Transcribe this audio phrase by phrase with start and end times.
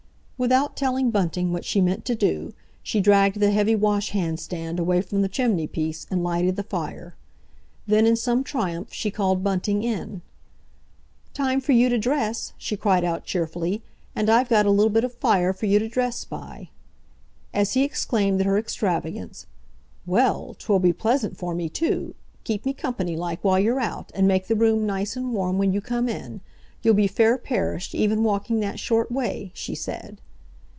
[0.47, 2.51] Without telling Bunting what she meant to do,
[2.81, 7.13] she dragged the heavy washhand stand away from the chimneypiece, and lighted the fire.
[7.85, 10.23] Then in some triumph she called Bunting in.
[11.35, 13.83] "Time for you to dress," she cried out cheerfully,
[14.15, 16.69] "and I've got a little bit of fire for you to dress by."
[17.53, 19.45] As he exclaimed at her extravagance,
[20.07, 22.15] "Well, 'twill be pleasant for me, too;
[22.45, 25.71] keep me company like while you're out; and make the room nice and warm when
[25.71, 26.41] you come in.
[26.81, 30.19] You'll be fair perished, even walking that short way," she said.